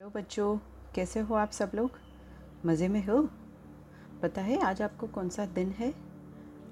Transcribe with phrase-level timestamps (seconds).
[0.00, 0.56] Hello बच्चों,
[0.94, 1.90] कैसे हो आप सब लोग?
[2.66, 3.20] मज़े में हो?
[4.22, 5.92] पता है आज आपको कौन सा दिन है?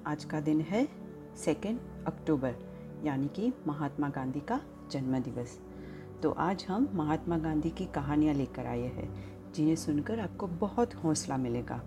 [0.07, 0.87] आज का दिन है
[1.35, 2.55] सेकेंड अक्टूबर
[3.03, 4.59] यानी कि महात्मा गांधी का
[4.91, 5.57] जन्म दिवस
[6.23, 9.09] तो आज हम महात्मा गांधी की कहानियाँ लेकर आए हैं,
[9.53, 11.81] जिन्हें सुनकर आपको बहुत हौसला मिलेगा।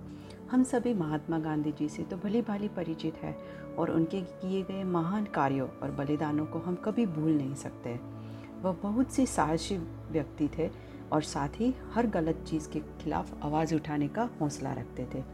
[0.51, 3.37] हम सभी महात्मा गांधी जी से तो भली भाली परिचित है,
[3.79, 7.99] और उनके किए गए महान कार्यों और बलिदानों को हम कभी भूल नहीं सकते।
[8.63, 9.77] वह बहुत सी साहसी
[10.13, 10.71] व्यक्ति थे
[11.13, 15.25] और साथ ही हर गलत चीज़ के खिलाफ आवाज़ उठाने का हौसला रखते थे।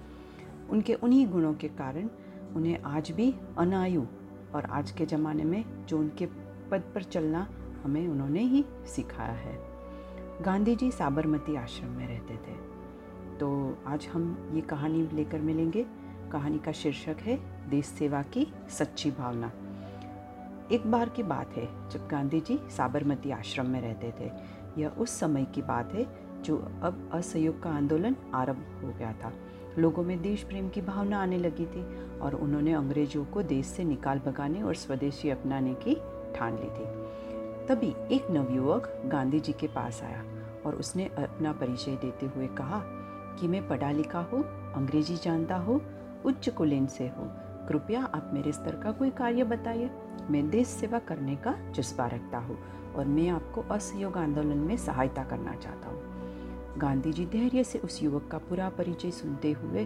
[0.71, 2.09] उनके उन्हीं गुणों के कारण
[2.57, 4.03] उन्हें आज भी अनायु
[4.55, 6.27] और आज के ज़माने में जो उनके
[6.71, 7.49] पद पर चलना
[7.85, 9.59] हमें उन्होंने ही सिखाया है।
[10.43, 12.75] गांधी जी साबरमती आश्रम में रहते थे।
[13.39, 15.87] तो आज हम ये कहानी लेकर मिलेंगे।
[16.33, 19.53] कहानी का शीर्षक है, देश सेवा की सच्ची भावना।
[20.73, 24.31] एक बार की बात है, जब गांधी जी साबरमती आश्रम में रहते थे।
[24.81, 26.07] यह उस समय की बात है,
[26.43, 29.33] जो अब असहयोग का आंदोलन आरंभ हो गया था।
[29.79, 31.85] लोगों में देश प्रेम की भावना आने लगी थी
[32.19, 35.95] और उन्होंने अंग्रेज़ों को देश से निकाल भगाने और स्वदेशी अपनाने की
[36.37, 36.87] ठान ली थी।
[37.67, 40.25] तभी एक नवयुवक गांधी जी के पास आया
[40.67, 42.83] और उसने अपना परिचय देते हुए कहा
[43.41, 45.81] कि मैं पढ़ा लिखा हूँ, अंग्रेज़ी जानता हूँ,
[46.25, 47.33] उच्च कुलीन से हूँ।
[47.69, 49.91] कृपया आप मेरे स्तर का कोई कार्य बताइए।
[50.31, 52.59] मैं देश सेवा करने का जज्बा रखता हूँ
[52.95, 58.03] और मैं आपको असहयोग आंदोलन में सहायता करना चाहता हूँ। गांधी जी धैर्य से उस
[58.03, 59.85] युवक का पूरा परिचय सुनते हुए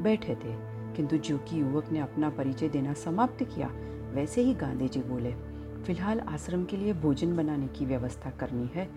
[0.00, 0.54] बैठे थे,
[0.96, 3.70] किंतु जो कि युवक ने अपना परिचय देना समाप्त किया,
[4.14, 5.32] वैसे ही गांधी जी बोले,
[5.84, 8.88] फ़िलहाल आश्रम के लिए भोजन बनाने की व्यवस्था करनी है।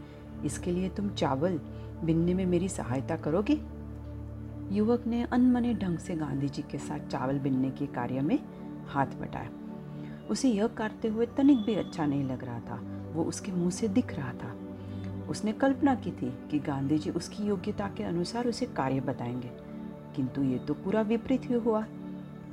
[0.45, 1.59] इसके लिए तुम चावल
[2.03, 3.59] बिनने में मेरी सहायता करोगे?
[4.71, 8.39] युवक ने अनमने ढंग से गांधी जी के साथ चावल बिनने के कार्य में
[8.87, 9.49] हाथ बटाया।
[10.29, 12.81] उसे यह करते हुए तनिक भी अच्छा नहीं लग रहा था।
[13.13, 14.55] वो उसके मुँह से दिख रहा था।
[15.29, 19.51] उसने कल्पना की थी कि गांधी जी उसकी योग्यता के अनुसार उसे कार्य बताएँगे।
[20.15, 21.85] किंतु ये तो पूरा विपरीत ही हुआ।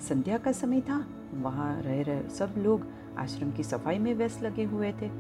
[0.08, 2.86] संध्या का समय था। वहाँ रह रहे सब लोग
[3.18, 5.10] आश्रम की सफ़ाई में व्यस्त लगे हुए थे।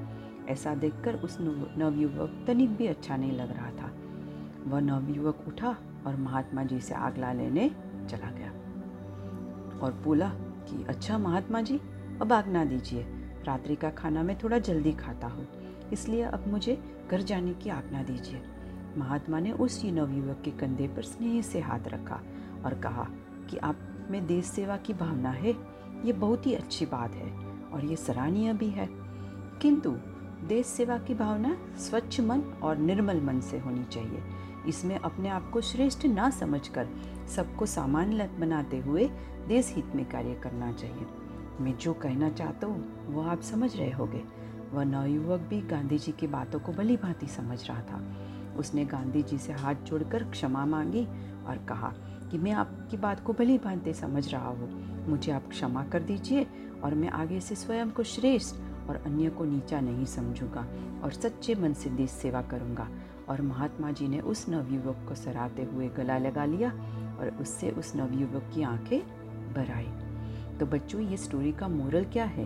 [0.48, 1.38] ऐसा देखकर उस
[1.78, 3.92] नवयुवक तनिक भी अच्छा नहीं लग रहा था।
[4.66, 5.76] वह नवयुवक उठा
[6.06, 7.68] और महात्मा जी से आगला लेने
[8.10, 8.50] चला गया।
[9.78, 10.28] और बोला
[10.68, 11.80] कि अच्छा महात्मा जी,
[12.22, 13.02] अब आज्ञा दीजिए।
[13.44, 15.46] रात्रि का खाना मैं थोड़ा जल्दी खाता हूँ,
[15.92, 16.78] इसलिए अब मुझे
[17.10, 18.42] घर जाने की आज्ञा दीजिए।
[18.96, 22.20] महात्मा ने उस नवयुवक के कंधे पर स्नेह से हाथ रखा
[22.64, 23.06] और कहा
[23.50, 25.54] कि, आप में देश सेवा की भावना है,
[26.04, 27.30] ये बहुत ही अच्छी बात है
[27.72, 28.88] और ये सराहनीय भी है।
[29.62, 29.90] किंतु
[30.44, 34.22] देश सेवा की भावना स्वच्छ मन और निर्मल मन से होनी चाहिए।
[34.68, 36.88] इसमें अपने आप को श्रेष्ठ ना समझकर
[37.36, 39.10] सबको सामान्य बनाते हुए
[39.48, 41.06] देश हित में कार्य करना चाहिए।
[41.60, 44.22] मैं जो कहना चाहता हूँ वो आप समझ रहे होगे।
[44.72, 48.02] वह नवयुवक भी गांधी जी की बातों को भली भांति समझ रहा था।
[48.58, 51.04] उसने गांधी जी से हाथ जोड़कर क्षमा मांगी
[51.46, 51.92] और कहा
[52.30, 56.46] कि मैं आपकी बात को भली भांति समझ रहा हूँ। मुझे आप क्षमा कर दीजिए
[56.84, 58.56] और मैं आगे से स्वयं को श्रेष्ठ
[58.88, 60.66] और अन्य को नीचा नहीं समझूँगा
[61.04, 62.88] और सच्चे मन से देश सेवा करूँगा।
[63.28, 66.70] और महात्मा जी ने उस नवयुवक को सराहते हुए गला लगा लिया
[67.20, 69.00] और उससे उस नवयुवक की आँखें
[69.54, 69.88] भर आई।
[70.58, 72.44] तो बच्चों, ये स्टोरी का मोरल क्या है?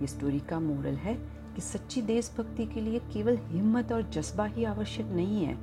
[0.00, 1.14] ये स्टोरी का मोरल है
[1.54, 5.58] कि सच्ची देशभक्ति के लिए केवल हिम्मत और जज्बा ही आवश्यक नहीं है।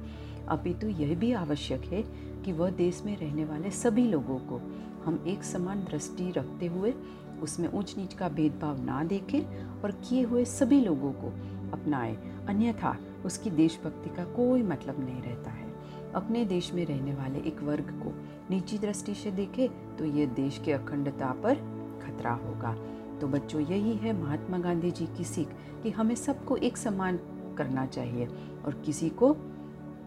[0.48, 2.04] अपितु यह भी आवश्यक है
[2.44, 4.58] कि वह देश में रहने वाले सभी लोगों को
[5.06, 6.94] हम एक समान दृष्टि रखते हुए
[7.42, 9.42] उसमें ऊंच नीच का भेदभाव ना देखें
[9.82, 11.28] और किए हुए सभी लोगों को
[11.74, 12.16] अपनाएँ।
[12.48, 15.66] अन्यथा उसकी देशभक्ति का कोई मतलब नहीं रहता है।
[16.14, 18.14] अपने देश में रहने वाले एक वर्ग को
[18.50, 19.68] निजी दृष्टि से देखे
[20.00, 21.56] तो ये देश के अखंडता पर
[22.04, 22.76] खतरा होगा।
[23.22, 25.48] तो बच्चों, यही है महात्मा गांधी जी की सीख
[25.84, 27.20] कि हमें सबको एक समान
[27.58, 28.28] करना चाहिए
[28.66, 29.32] और किसी को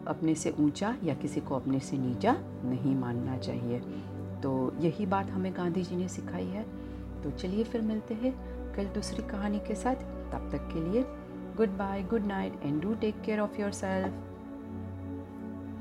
[0.07, 3.79] अपने से ऊँचा या किसी को अपने से नीचा नहीं मानना चाहिए।
[4.43, 6.65] तो यही बात हमें गांधी जी ने सिखाई है।
[7.23, 8.33] तो चलिए फिर मिलते हैं
[8.75, 11.05] कल दूसरी कहानी के साथ। तब तक के लिए
[11.79, 14.30] goodbye good night and do take care of your self